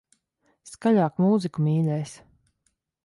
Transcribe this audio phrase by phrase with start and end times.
[0.69, 2.17] Skaļāk mūziku, mīļais.